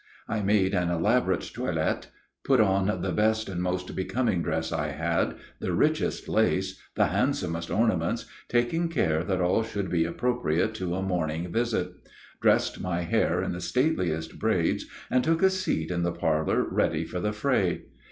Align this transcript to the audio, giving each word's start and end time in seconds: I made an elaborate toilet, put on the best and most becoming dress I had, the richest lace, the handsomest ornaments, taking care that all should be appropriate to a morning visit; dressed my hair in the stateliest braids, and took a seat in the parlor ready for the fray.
I 0.27 0.41
made 0.41 0.73
an 0.73 0.89
elaborate 0.89 1.51
toilet, 1.53 2.07
put 2.43 2.59
on 2.59 3.03
the 3.03 3.11
best 3.11 3.47
and 3.47 3.61
most 3.61 3.95
becoming 3.95 4.41
dress 4.41 4.71
I 4.71 4.87
had, 4.87 5.35
the 5.59 5.73
richest 5.73 6.27
lace, 6.27 6.81
the 6.95 7.05
handsomest 7.09 7.69
ornaments, 7.69 8.25
taking 8.49 8.89
care 8.89 9.23
that 9.23 9.41
all 9.41 9.61
should 9.61 9.91
be 9.91 10.05
appropriate 10.05 10.73
to 10.73 10.95
a 10.95 11.03
morning 11.03 11.51
visit; 11.51 11.93
dressed 12.41 12.81
my 12.81 13.01
hair 13.01 13.43
in 13.43 13.51
the 13.51 13.61
stateliest 13.61 14.39
braids, 14.39 14.87
and 15.11 15.23
took 15.23 15.43
a 15.43 15.51
seat 15.51 15.91
in 15.91 16.01
the 16.01 16.11
parlor 16.11 16.63
ready 16.67 17.05
for 17.05 17.19
the 17.19 17.31
fray. 17.31 17.83